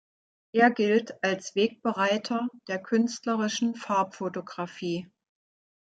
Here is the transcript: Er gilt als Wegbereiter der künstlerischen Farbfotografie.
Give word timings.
Er 0.51 0.71
gilt 0.71 1.23
als 1.23 1.53
Wegbereiter 1.53 2.47
der 2.67 2.81
künstlerischen 2.81 3.75
Farbfotografie. 3.75 5.07